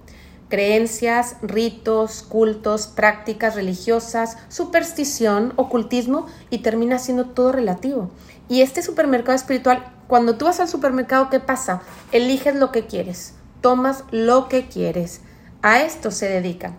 creencias, 0.50 1.38
ritos, 1.42 2.22
cultos, 2.22 2.88
prácticas 2.88 3.56
religiosas, 3.56 4.38
superstición, 4.50 5.54
ocultismo 5.56 6.28
y 6.50 6.60
termina 6.60 7.00
siendo 7.00 7.28
todo 7.28 7.54
relativo. 7.54 8.10
Y 8.50 8.62
este 8.62 8.82
supermercado 8.82 9.38
espiritual, 9.38 9.86
cuando 10.08 10.36
tú 10.36 10.46
vas 10.46 10.60
al 10.60 10.68
supermercado, 10.68 11.30
¿qué 11.30 11.40
pasa? 11.40 11.82
Eliges 12.12 12.56
lo 12.56 12.74
que 12.74 12.88
quieres, 12.88 13.36
tomas 13.62 14.04
lo 14.12 14.50
que 14.50 14.68
quieres. 14.68 15.22
A 15.62 15.82
esto 15.82 16.12
se 16.12 16.28
dedica. 16.28 16.74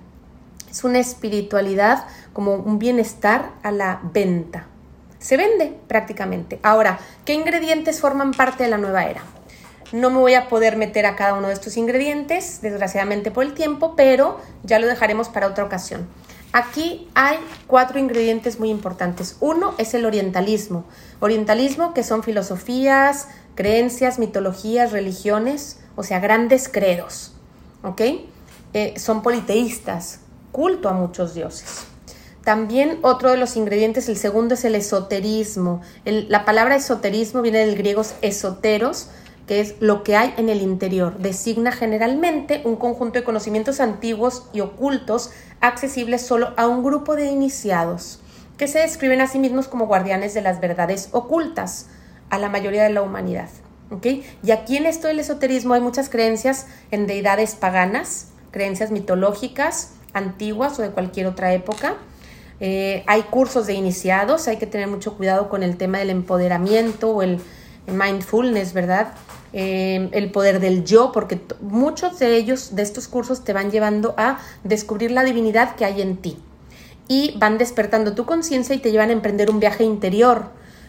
Es 0.76 0.84
una 0.84 0.98
espiritualidad 0.98 2.04
como 2.34 2.52
un 2.52 2.78
bienestar 2.78 3.52
a 3.62 3.70
la 3.70 3.98
venta. 4.12 4.66
Se 5.18 5.38
vende 5.38 5.74
prácticamente. 5.88 6.60
Ahora, 6.62 6.98
¿qué 7.24 7.32
ingredientes 7.32 8.02
forman 8.02 8.32
parte 8.32 8.64
de 8.64 8.68
la 8.68 8.76
nueva 8.76 9.06
era? 9.06 9.22
No 9.92 10.10
me 10.10 10.18
voy 10.18 10.34
a 10.34 10.50
poder 10.50 10.76
meter 10.76 11.06
a 11.06 11.16
cada 11.16 11.32
uno 11.32 11.48
de 11.48 11.54
estos 11.54 11.78
ingredientes, 11.78 12.60
desgraciadamente 12.60 13.30
por 13.30 13.44
el 13.44 13.54
tiempo, 13.54 13.94
pero 13.96 14.38
ya 14.64 14.78
lo 14.78 14.86
dejaremos 14.86 15.30
para 15.30 15.46
otra 15.46 15.64
ocasión. 15.64 16.06
Aquí 16.52 17.08
hay 17.14 17.38
cuatro 17.66 17.98
ingredientes 17.98 18.60
muy 18.60 18.68
importantes. 18.68 19.38
Uno 19.40 19.74
es 19.78 19.94
el 19.94 20.04
orientalismo. 20.04 20.84
Orientalismo 21.20 21.94
que 21.94 22.02
son 22.02 22.22
filosofías, 22.22 23.28
creencias, 23.54 24.18
mitologías, 24.18 24.92
religiones, 24.92 25.80
o 25.96 26.02
sea, 26.02 26.20
grandes 26.20 26.68
credos. 26.68 27.32
¿Ok? 27.82 28.02
Eh, 28.74 28.92
son 28.98 29.22
politeístas, 29.22 30.20
culto 30.56 30.88
a 30.88 30.94
muchos 30.94 31.34
dioses. 31.34 31.84
También 32.42 32.98
otro 33.02 33.30
de 33.30 33.36
los 33.36 33.56
ingredientes, 33.56 34.08
el 34.08 34.16
segundo 34.16 34.54
es 34.54 34.64
el 34.64 34.74
esoterismo. 34.74 35.82
la 36.06 36.46
palabra 36.46 36.76
esoterismo 36.76 37.42
viene 37.42 37.58
del 37.58 37.76
griego 37.76 38.00
esoteros, 38.22 39.10
que 39.46 39.60
es 39.60 39.74
lo 39.80 40.02
que 40.02 40.16
hay 40.16 40.32
en 40.38 40.48
el 40.48 40.62
interior. 40.62 41.18
Designa 41.18 41.72
generalmente 41.72 42.62
un 42.64 42.76
conjunto 42.76 43.18
de 43.18 43.24
conocimientos 43.24 43.80
antiguos 43.80 44.44
y 44.54 44.60
ocultos 44.60 45.30
accesibles 45.60 46.22
solo 46.22 46.54
a 46.56 46.66
un 46.66 46.82
grupo 46.82 47.16
de 47.16 47.26
iniciados, 47.26 48.20
que 48.56 48.66
se 48.66 48.78
describen 48.78 49.20
a 49.20 49.26
sí 49.26 49.38
mismos 49.38 49.68
como 49.68 49.86
guardianes 49.86 50.32
de 50.32 50.40
las 50.40 50.58
verdades 50.58 51.10
ocultas 51.12 51.88
a 52.30 52.38
la 52.38 52.48
mayoría 52.48 52.84
de 52.84 52.94
la 52.94 53.02
humanidad. 53.02 53.50
Y 54.42 54.50
aquí 54.52 54.78
en 54.78 54.86
esto 54.86 55.08
del 55.08 55.20
esoterismo 55.20 55.74
hay 55.74 55.82
muchas 55.82 56.08
creencias 56.08 56.66
en 56.90 57.06
deidades 57.06 57.54
paganas, 57.54 58.28
creencias 58.52 58.90
mitológicas, 58.90 59.90
antiguas 60.16 60.78
o 60.78 60.82
de 60.82 60.90
cualquier 60.90 61.26
otra 61.26 61.52
época. 61.52 61.96
Eh, 62.58 63.04
hay 63.06 63.22
cursos 63.24 63.66
de 63.66 63.74
iniciados, 63.74 64.48
hay 64.48 64.56
que 64.56 64.66
tener 64.66 64.88
mucho 64.88 65.16
cuidado 65.16 65.48
con 65.48 65.62
el 65.62 65.76
tema 65.76 65.98
del 65.98 66.10
empoderamiento 66.10 67.10
o 67.10 67.22
el 67.22 67.38
mindfulness, 67.86 68.72
¿verdad? 68.72 69.12
Eh, 69.52 70.08
el 70.12 70.30
poder 70.32 70.58
del 70.58 70.84
yo, 70.84 71.12
porque 71.12 71.40
muchos 71.60 72.18
de 72.18 72.36
ellos, 72.36 72.74
de 72.74 72.82
estos 72.82 73.08
cursos, 73.08 73.44
te 73.44 73.52
van 73.52 73.70
llevando 73.70 74.14
a 74.16 74.38
descubrir 74.64 75.10
la 75.10 75.22
divinidad 75.22 75.76
que 75.76 75.84
hay 75.84 76.00
en 76.00 76.16
ti. 76.16 76.38
Y 77.08 77.34
van 77.38 77.58
despertando 77.58 78.14
tu 78.14 78.24
conciencia 78.24 78.74
y 78.74 78.78
te 78.78 78.90
llevan 78.90 79.10
a 79.10 79.12
emprender 79.12 79.50
un 79.50 79.60
viaje 79.60 79.84
interior 79.84 80.46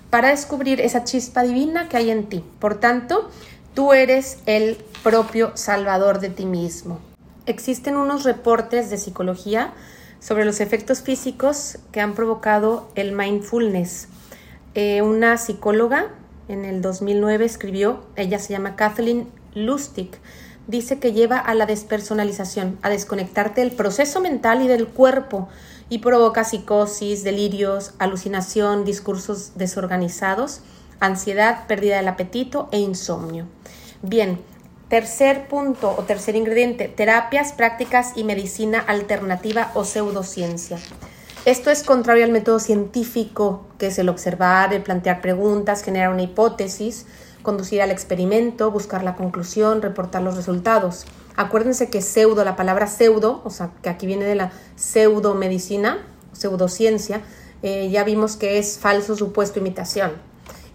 para 0.10 0.30
descubrir 0.30 0.82
esa 0.82 1.04
chispa 1.04 1.44
divina 1.44 1.90
que 1.90 1.98
hay 1.98 2.10
en 2.10 2.28
ti. 2.28 2.44
Por 2.60 2.80
tanto, 2.80 3.30
tú 3.76 3.94
eres 3.94 4.40
el 4.48 4.78
propio 5.04 5.52
salvador 5.56 6.20
de 6.20 6.30
ti 6.30 6.46
mismo 6.46 7.00
existen 7.48 7.98
unos 7.98 8.24
reportes 8.24 8.89
de 8.89 8.98
psicología 8.98 9.74
sobre 10.20 10.46
los 10.46 10.60
efectos 10.60 11.01
físicos 11.01 11.80
que 11.92 12.01
han 12.01 12.13
provocado 12.13 12.89
el 12.96 13.13
mindfulness. 13.13 14.10
Eh, 14.75 15.01
una 15.01 15.38
psicóloga 15.38 16.10
en 16.48 16.66
el 16.66 16.82
2009 16.82 17.46
escribió, 17.46 18.04
ella 18.16 18.38
se 18.38 18.54
llama 18.54 18.75
Kathleen 18.75 19.27
Lustig, 19.56 20.12
dice 20.68 21.00
que 21.00 21.13
lleva 21.13 21.38
a 21.38 21.54
la 21.56 21.66
despersonalización, 21.66 22.77
a 22.82 22.89
desconectarte 22.89 23.62
del 23.62 23.72
proceso 23.72 24.22
mental 24.22 24.62
y 24.62 24.68
del 24.68 24.88
cuerpo 24.88 25.48
y 25.89 26.00
provoca 26.00 26.44
psicosis, 26.44 27.24
delirios, 27.24 27.94
alucinación, 28.00 28.84
discursos 28.84 29.54
desorganizados, 29.56 30.62
ansiedad, 31.00 31.66
pérdida 31.68 31.98
del 31.98 32.08
apetito 32.10 32.68
e 32.72 32.80
insomnio. 32.80 33.46
Bien, 34.01 34.39
Tercer 34.89 35.50
punto 35.50 35.94
o 35.98 36.03
tercer 36.03 36.38
ingrediente, 36.38 36.88
terapias, 36.88 37.51
prácticas 37.51 38.13
y 38.15 38.24
medicina 38.24 38.79
alternativa 38.79 39.70
o 39.74 39.84
pseudociencia. 39.84 40.77
Esto 41.44 41.72
es 41.72 41.84
contrario 41.84 42.24
al 42.24 42.32
método 42.32 42.60
científico, 42.60 43.65
que 43.79 43.88
es 43.88 44.00
el 44.00 44.08
observar, 44.08 44.74
el 44.74 44.84
plantear 44.84 45.20
preguntas, 45.20 45.84
generar 45.84 46.13
una 46.13 46.22
hipótesis, 46.22 47.06
conducir 47.41 47.82
al 47.82 47.91
experimento, 47.91 48.72
buscar 48.72 49.03
la 49.03 49.15
conclusión, 49.15 49.82
reportar 49.82 50.22
los 50.22 50.38
resultados. 50.38 51.06
Acuérdense 51.36 51.89
que 51.89 52.01
pseudo, 52.01 52.46
la 52.46 52.56
palabra 52.56 52.88
pseudo, 52.88 53.41
o 53.44 53.50
sea, 53.50 53.72
que 53.84 53.89
aquí 53.89 54.06
viene 54.06 54.24
de 54.24 54.36
la 54.36 54.51
pseudomedicina, 54.77 55.98
pseudociencia, 56.32 57.24
eh, 57.62 57.89
ya 57.89 58.06
vimos 58.06 58.38
que 58.38 58.58
es 58.58 58.79
falso, 58.79 59.17
supuesto, 59.17 59.60
imitación. 59.60 60.13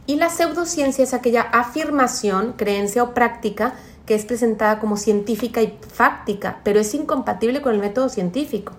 Y 0.05 0.17
la 0.17 0.31
pseudociencia 0.31 1.05
es 1.05 1.15
aquella 1.15 1.43
afirmación, 1.43 2.55
creencia 2.55 3.05
o 3.05 3.15
práctica 3.15 3.75
que 4.07 4.15
es 4.15 4.25
presentada 4.25 4.79
como 4.79 4.97
científica 4.97 5.63
y 5.63 5.79
fáctica, 5.93 6.61
pero 6.65 6.81
es 6.81 6.95
incompatible 6.95 7.63
con 7.63 7.75
el 7.75 7.81
método 7.81 8.09
científico. 8.09 8.73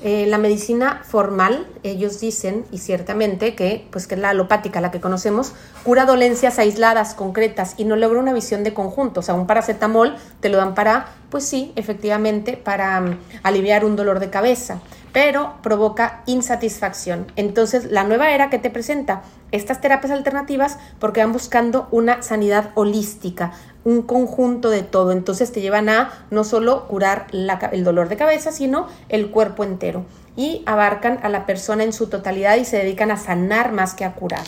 Eh, 0.00 0.26
la 0.26 0.36
medicina 0.36 1.00
formal, 1.02 1.66
ellos 1.82 2.20
dicen, 2.20 2.66
y 2.70 2.78
ciertamente 2.78 3.54
que, 3.54 3.86
pues 3.90 4.06
que 4.06 4.16
es 4.16 4.20
la 4.20 4.30
alopática, 4.30 4.82
la 4.82 4.90
que 4.90 5.00
conocemos, 5.00 5.54
cura 5.82 6.04
dolencias 6.04 6.58
aisladas, 6.58 7.14
concretas, 7.14 7.74
y 7.78 7.84
no 7.86 7.96
logra 7.96 8.20
una 8.20 8.34
visión 8.34 8.64
de 8.64 8.74
conjunto. 8.74 9.20
O 9.20 9.22
sea, 9.22 9.34
un 9.34 9.46
paracetamol 9.46 10.16
te 10.40 10.50
lo 10.50 10.58
dan 10.58 10.74
para, 10.74 11.06
pues 11.30 11.44
sí, 11.44 11.72
efectivamente, 11.76 12.56
para 12.56 13.00
mm, 13.00 13.18
aliviar 13.44 13.84
un 13.84 13.96
dolor 13.96 14.20
de 14.20 14.28
cabeza 14.28 14.82
pero 15.14 15.54
provoca 15.62 16.24
insatisfacción. 16.26 17.30
Entonces, 17.36 17.84
la 17.84 18.02
nueva 18.02 18.32
era 18.34 18.50
que 18.50 18.58
te 18.58 18.68
presenta 18.68 19.22
estas 19.52 19.80
terapias 19.80 20.10
alternativas 20.10 20.76
porque 20.98 21.20
van 21.20 21.32
buscando 21.32 21.86
una 21.92 22.20
sanidad 22.22 22.72
holística, 22.74 23.52
un 23.84 24.02
conjunto 24.02 24.70
de 24.70 24.82
todo. 24.82 25.12
Entonces 25.12 25.52
te 25.52 25.60
llevan 25.60 25.88
a 25.88 26.10
no 26.32 26.42
solo 26.42 26.88
curar 26.88 27.28
el 27.30 27.84
dolor 27.84 28.08
de 28.08 28.16
cabeza, 28.16 28.50
sino 28.50 28.88
el 29.08 29.30
cuerpo 29.30 29.62
entero. 29.62 30.04
Y 30.36 30.64
abarcan 30.66 31.20
a 31.22 31.28
la 31.28 31.46
persona 31.46 31.84
en 31.84 31.92
su 31.92 32.08
totalidad 32.08 32.56
y 32.56 32.64
se 32.64 32.78
dedican 32.78 33.12
a 33.12 33.16
sanar 33.16 33.70
más 33.70 33.94
que 33.94 34.04
a 34.04 34.14
curar. 34.14 34.42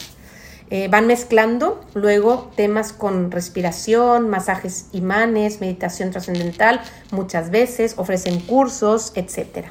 Eh, 0.70 0.88
van 0.88 1.06
mezclando 1.06 1.80
luego 1.94 2.50
temas 2.56 2.92
con 2.92 3.30
respiración, 3.30 4.28
masajes 4.28 4.86
imanes, 4.90 5.60
meditación 5.60 6.10
trascendental, 6.10 6.80
muchas 7.12 7.50
veces 7.50 7.94
ofrecen 7.98 8.40
cursos, 8.40 9.12
etcétera. 9.14 9.70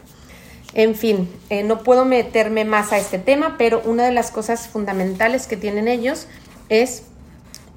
En 0.76 0.94
fin, 0.94 1.30
eh, 1.50 1.64
no 1.64 1.84
puedo 1.84 2.04
meterme 2.04 2.66
más 2.66 2.92
a 2.92 2.98
este 2.98 3.18
tema, 3.18 3.56
pero 3.58 3.82
una 3.86 4.04
de 4.06 4.12
las 4.12 4.30
cosas 4.30 4.68
fundamentales 4.68 5.48
que 5.48 5.56
tienen 5.56 5.88
ellos 5.88 6.28
es 6.68 7.04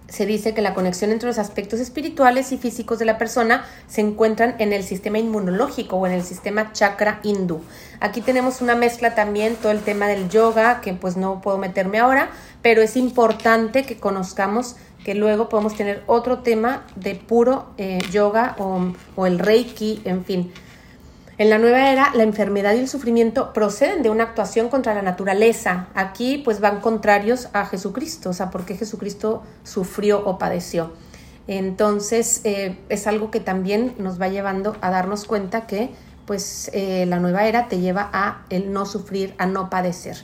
se 0.08 0.24
dice 0.24 0.54
que 0.54 0.62
la 0.62 0.74
conexión 0.74 1.12
entre 1.12 1.28
los 1.28 1.38
aspectos 1.38 1.80
espirituales 1.80 2.50
y 2.50 2.56
físicos 2.56 2.98
de 2.98 3.04
la 3.04 3.18
persona 3.18 3.66
se 3.86 4.00
encuentran 4.00 4.56
en 4.58 4.72
el 4.72 4.82
sistema 4.82 5.18
inmunológico 5.18 5.96
o 5.96 6.06
en 6.06 6.12
el 6.14 6.22
sistema 6.22 6.72
chakra 6.72 7.20
hindú. 7.22 7.60
Aquí 8.00 8.22
tenemos 8.22 8.62
una 8.62 8.74
mezcla 8.74 9.14
también, 9.14 9.54
todo 9.56 9.70
el 9.70 9.80
tema 9.80 10.08
del 10.08 10.28
yoga, 10.30 10.80
que 10.80 10.94
pues 10.94 11.16
no 11.16 11.40
puedo 11.42 11.58
meterme 11.58 11.98
ahora, 11.98 12.30
pero 12.62 12.80
es 12.80 12.96
importante 12.96 13.84
que 13.84 13.98
conozcamos 13.98 14.76
que 15.04 15.14
luego 15.14 15.48
podemos 15.48 15.76
tener 15.76 16.02
otro 16.06 16.38
tema 16.38 16.84
de 16.96 17.14
puro 17.14 17.66
eh, 17.76 17.98
yoga 18.10 18.56
o, 18.58 18.92
o 19.14 19.26
el 19.26 19.38
reiki, 19.38 20.00
en 20.04 20.24
fin. 20.24 20.52
En 21.38 21.50
la 21.50 21.58
nueva 21.58 21.92
era, 21.92 22.10
la 22.14 22.24
enfermedad 22.24 22.74
y 22.74 22.80
el 22.80 22.88
sufrimiento 22.88 23.52
proceden 23.52 24.02
de 24.02 24.10
una 24.10 24.24
actuación 24.24 24.68
contra 24.68 24.92
la 24.92 25.02
naturaleza. 25.02 25.86
Aquí 25.94 26.38
pues 26.38 26.58
van 26.58 26.80
contrarios 26.80 27.48
a 27.52 27.64
Jesucristo, 27.64 28.30
o 28.30 28.32
sea, 28.32 28.50
¿por 28.50 28.64
qué 28.64 28.76
Jesucristo 28.76 29.44
sufrió 29.62 30.20
o 30.26 30.36
padeció? 30.36 30.90
Entonces 31.46 32.40
eh, 32.42 32.76
es 32.88 33.06
algo 33.06 33.30
que 33.30 33.38
también 33.38 33.94
nos 33.98 34.20
va 34.20 34.26
llevando 34.26 34.76
a 34.80 34.90
darnos 34.90 35.26
cuenta 35.26 35.68
que 35.68 35.90
pues 36.26 36.72
eh, 36.74 37.06
la 37.06 37.20
nueva 37.20 37.46
era 37.46 37.68
te 37.68 37.78
lleva 37.78 38.10
a 38.12 38.44
el 38.50 38.72
no 38.72 38.84
sufrir, 38.84 39.32
a 39.38 39.46
no 39.46 39.70
padecer. 39.70 40.16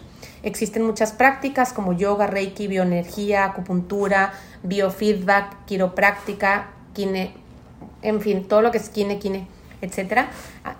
Existen 0.42 0.82
muchas 0.82 1.12
prácticas 1.12 1.72
como 1.72 1.92
yoga, 1.92 2.26
reiki, 2.26 2.66
bioenergía, 2.66 3.44
acupuntura, 3.44 4.32
biofeedback, 4.64 5.64
quiropráctica, 5.64 6.72
kine, 6.92 7.36
en 8.02 8.20
fin, 8.20 8.48
todo 8.48 8.62
lo 8.62 8.72
que 8.72 8.78
es 8.78 8.88
kine, 8.88 9.20
kine 9.20 9.53
etcétera, 9.84 10.30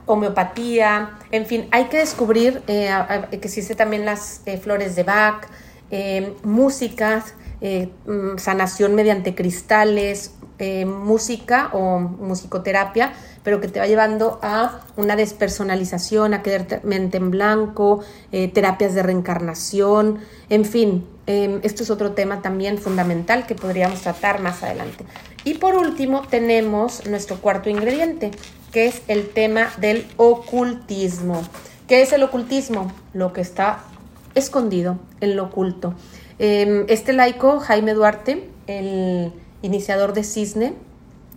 homeopatía, 0.07 1.19
en 1.31 1.47
fin, 1.47 1.69
hay 1.71 1.85
que 1.85 1.99
descubrir 1.99 2.63
eh, 2.67 2.91
que 3.31 3.37
existen 3.37 3.77
también 3.77 4.05
las 4.05 4.43
eh, 4.47 4.59
flores 4.59 4.97
de 4.97 5.03
Bach, 5.03 5.47
eh, 5.91 6.35
músicas, 6.43 7.35
mm, 7.61 8.37
sanación 8.37 8.95
mediante 8.95 9.35
cristales, 9.35 10.35
música 10.87 11.71
o 11.73 11.99
musicoterapia, 11.99 13.13
pero 13.43 13.61
que 13.61 13.69
te 13.69 13.81
va 13.81 13.87
llevando 13.87 14.39
a 14.41 14.83
una 14.97 15.17
despersonalización, 15.17 16.33
a 16.33 16.43
quedarte 16.43 16.81
mente 16.85 17.17
en 17.17 17.31
blanco, 17.33 18.05
terapias 18.31 18.95
de 18.95 19.03
reencarnación, 19.03 20.21
en 20.49 20.65
fin, 20.65 21.07
esto 21.27 21.83
es 21.83 21.91
otro 21.91 22.13
tema 22.13 22.41
también 22.41 22.79
fundamental 22.79 23.47
que 23.47 23.57
podríamos 23.57 24.01
tratar 24.03 24.41
más 24.41 24.63
adelante. 24.63 25.05
Y 25.45 25.55
por 25.55 25.75
último 25.77 26.23
tenemos 26.23 27.07
nuestro 27.07 27.37
cuarto 27.37 27.69
ingrediente, 27.69 28.31
que 28.75 28.87
es 28.89 29.03
el 29.07 29.29
tema 29.29 29.71
del 29.79 30.05
ocultismo. 30.17 31.41
¿Qué 31.87 32.03
es 32.03 32.13
el 32.13 32.25
ocultismo? 32.25 32.91
Lo 33.13 33.33
que 33.33 33.41
está 33.41 33.85
escondido 34.35 34.99
en 35.21 35.37
lo 35.37 35.45
oculto. 35.45 35.95
Em, 36.41 36.85
este 36.89 37.13
laico, 37.13 37.61
Jaime 37.61 37.95
Duarte, 37.95 38.51
el 38.67 39.33
iniciador 39.63 40.13
de 40.13 40.25
CISNE, 40.25 40.75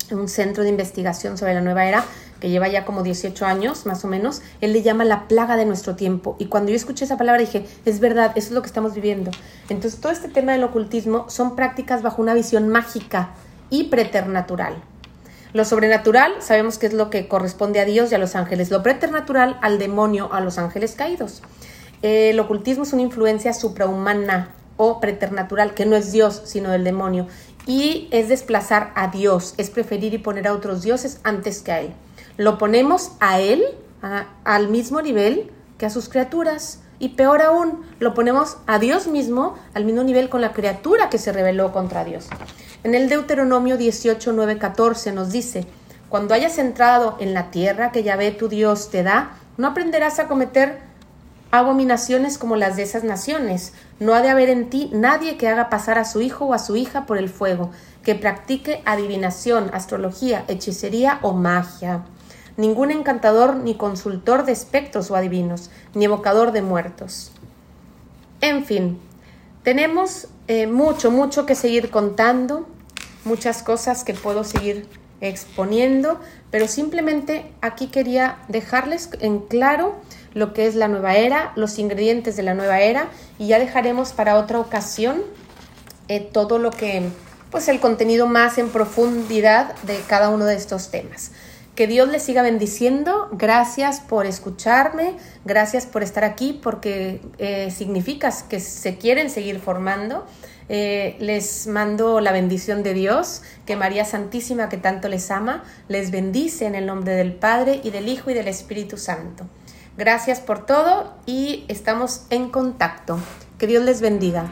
un 0.10 0.27
centro 0.29 0.63
de 0.63 0.70
investigación 0.70 1.38
sobre 1.38 1.53
la 1.53 1.62
nueva 1.62 1.86
era, 1.86 2.03
que 2.39 2.50
lleva 2.50 2.70
ya 2.70 2.86
como 2.86 3.03
18 3.03 3.46
años 3.46 3.86
más 3.86 4.03
o 4.03 4.08
menos, 4.08 4.41
él 4.60 4.74
le 4.74 4.82
llama 4.82 5.06
la 5.06 5.27
plaga 5.27 5.58
de 5.58 5.67
nuestro 5.67 5.96
tiempo. 5.96 6.38
Y 6.39 6.48
cuando 6.48 6.72
yo 6.72 6.75
escuché 6.75 7.06
esa 7.06 7.17
palabra 7.17 7.39
dije, 7.39 7.67
es 7.86 8.00
verdad, 8.00 8.32
eso 8.34 8.48
es 8.48 8.53
lo 8.53 8.63
que 8.63 8.67
estamos 8.67 8.96
viviendo. 8.96 9.29
Entonces 9.70 10.01
todo 10.01 10.12
este 10.12 10.29
tema 10.29 10.53
del 10.53 10.63
ocultismo 10.63 11.29
son 11.29 11.56
prácticas 11.56 12.01
bajo 12.01 12.20
una 12.20 12.34
visión 12.34 12.67
mágica 12.67 13.36
y 13.70 13.84
preternatural. 13.86 14.82
Lo 15.54 15.66
sobrenatural 15.66 16.34
sabemos 16.39 16.77
que 16.77 16.88
es 16.88 16.94
lo 16.94 17.10
que 17.10 17.27
corresponde 17.27 17.80
a 17.80 17.86
Dios 17.86 18.12
y 18.12 18.16
a 18.16 18.18
los 18.18 18.36
ángeles, 18.36 18.70
lo 18.70 18.84
preternatural 18.84 19.58
al 19.62 19.80
demonio, 19.80 20.32
a 20.34 20.42
los 20.42 20.58
ángeles 20.58 20.96
caídos. 20.96 21.42
El 22.01 22.39
ocultismo 22.39 22.84
es 22.84 22.94
una 22.94 23.01
influencia 23.01 23.54
suprahumana 23.54 24.50
o 24.75 25.00
preternatural, 25.00 25.74
que 25.74 25.86
no 25.86 25.96
es 25.96 26.12
Dios, 26.12 26.42
sino 26.46 26.70
del 26.70 26.84
demonio, 26.84 27.27
y 27.66 28.08
es 28.12 28.30
desplazar 28.30 28.92
a 28.96 29.08
Dios, 29.08 29.56
es 29.58 29.70
preferir 29.70 30.13
y 30.13 30.20
poner 30.20 30.48
a 30.48 30.54
otros 30.54 30.84
dioses 30.84 31.20
antes 31.24 31.62
que 31.62 31.72
a 31.72 31.82
Él. 31.82 31.94
Lo 32.38 32.58
ponemos 32.58 33.13
a 33.20 33.39
Él 33.39 33.63
al 34.44 34.68
mismo 34.70 35.01
nivel 35.01 35.51
que 35.77 35.86
a 35.86 35.89
sus 35.89 36.10
criaturas. 36.10 36.82
Y 37.00 37.10
peor 37.10 37.42
aún, 37.42 37.84
lo 38.00 38.13
ponemos 38.13 38.58
a 38.66 38.80
Dios 38.80 39.08
mismo 39.08 39.56
al 39.75 39.86
mismo 39.86 40.04
nivel 40.04 40.30
con 40.30 40.42
la 40.42 40.53
criatura 40.53 41.10
que 41.10 41.20
se 41.20 41.31
rebeló 41.31 41.72
contra 41.72 42.03
Dios. 42.03 42.27
En 42.83 42.94
el 42.94 43.09
Deuteronomio 43.09 43.77
18, 43.77 44.33
9, 44.33 44.57
14 44.59 45.11
nos 45.11 45.31
dice, 45.31 45.66
cuando 46.09 46.33
hayas 46.33 46.57
entrado 46.57 47.18
en 47.20 47.33
la 47.33 47.50
tierra 47.51 47.92
que 47.92 48.03
Yahvé 48.03 48.31
tu 48.31 48.48
Dios 48.48 48.90
te 48.92 49.03
da, 49.03 49.37
no 49.57 49.68
aprenderás 49.68 50.20
a 50.20 50.27
cometer 50.27 50.79
abominaciones 51.51 52.37
como 52.37 52.55
las 52.55 52.75
de 52.75 52.83
esas 52.83 53.03
naciones. 53.03 53.74
No 54.00 54.13
ha 54.13 54.22
de 54.22 54.29
haber 54.29 54.50
en 54.50 54.70
ti 54.70 54.92
nadie 54.94 55.37
que 55.37 55.48
haga 55.48 55.70
pasar 55.70 55.98
a 55.98 56.05
su 56.05 56.22
hijo 56.22 56.46
o 56.46 56.53
a 56.53 56.59
su 56.59 56.75
hija 56.75 57.05
por 57.05 57.18
el 57.18 57.29
fuego, 57.29 57.72
que 58.03 58.16
practique 58.16 58.81
adivinación, 58.85 59.70
astrología, 59.74 60.46
hechicería 60.48 61.20
o 61.24 61.33
magia. 61.33 62.03
Ningún 62.57 62.92
encantador 62.92 63.55
ni 63.55 63.75
consultor 63.75 64.46
de 64.46 64.51
espectros 64.51 65.11
o 65.11 65.16
adivinos, 65.16 65.70
ni 65.94 66.05
evocador 66.05 66.51
de 66.51 66.61
muertos. 66.61 67.31
En 68.42 68.66
fin, 68.66 69.00
tenemos 69.68 70.30
eh, 70.48 70.66
mucho, 70.66 71.12
mucho 71.12 71.46
que 71.46 71.53
seguir 71.53 71.90
contando, 71.90 72.66
muchas 73.25 73.64
cosas 73.64 74.06
que 74.06 74.14
puedo 74.14 74.46
seguir 74.46 74.88
exponiendo, 75.20 76.22
pero 76.51 76.70
simplemente 76.70 77.51
aquí 77.60 77.88
quería 77.88 78.38
dejarles 78.48 79.10
en 79.20 79.40
claro 79.40 79.96
lo 80.34 80.53
que 80.53 80.68
es 80.68 80.75
la 80.75 80.88
nueva 80.88 81.18
era, 81.18 81.51
los 81.58 81.80
ingredientes 81.80 82.38
de 82.38 82.44
la 82.44 82.53
nueva 82.53 82.80
era 82.80 83.10
y 83.38 83.48
ya 83.48 83.60
dejaremos 83.60 84.14
para 84.14 84.38
otra 84.38 84.58
ocasión 84.58 85.22
eh, 86.08 86.22
todo 86.22 86.60
lo 86.60 86.72
que, 86.72 87.10
pues 87.51 87.68
el 87.68 87.82
contenido 87.82 88.25
más 88.25 88.58
en 88.60 88.70
profundidad 88.70 89.75
de 89.82 90.00
cada 90.08 90.30
uno 90.30 90.46
de 90.46 90.56
estos 90.56 90.92
temas. 90.92 91.32
Que 91.77 91.85
Dios 91.85 92.09
les 92.09 92.24
siga 92.24 92.42
bendiciendo. 92.42 93.29
Gracias 93.33 94.00
por 94.00 94.25
escucharme, 94.25 95.13
gracias 95.46 95.85
por 95.85 96.01
estar 96.01 96.24
aquí 96.24 96.59
porque 96.63 97.22
eh, 97.37 97.70
significa 97.70 98.33
que 98.50 98.59
se 98.59 98.98
quieren 98.98 99.29
seguir 99.29 99.59
formando. 99.59 100.25
Eh, 100.70 101.18
les 101.20 101.68
mando 101.68 102.20
la 102.20 102.31
bendición 102.31 102.81
de 102.81 102.96
Dios, 102.96 103.44
que 103.68 103.75
María 103.75 104.05
Santísima, 104.05 104.70
que 104.70 104.77
tanto 104.77 105.07
les 105.07 105.29
ama, 105.29 105.63
les 105.87 106.09
bendice 106.09 106.66
en 106.66 106.74
el 106.74 106.87
nombre 106.87 107.13
del 107.13 107.33
Padre 107.33 107.79
y 107.83 107.92
del 107.92 108.07
Hijo 108.07 108.31
y 108.31 108.33
del 108.33 108.48
Espíritu 108.48 108.98
Santo. 108.98 109.46
Gracias 110.00 110.40
por 110.40 110.66
todo 110.66 111.13
y 111.27 111.63
estamos 111.68 112.24
en 112.31 112.50
contacto. 112.50 113.20
Que 113.59 113.68
Dios 113.68 113.83
les 113.83 114.01
bendiga. 114.01 114.51